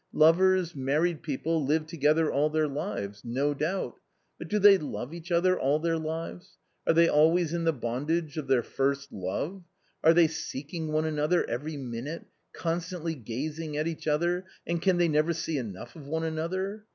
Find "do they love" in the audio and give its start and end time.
4.47-5.13